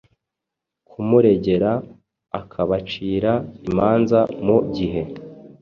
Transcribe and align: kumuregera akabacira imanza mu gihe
kumuregera 0.89 1.71
akabacira 2.39 3.31
imanza 3.69 4.19
mu 4.45 4.57
gihe 4.75 5.01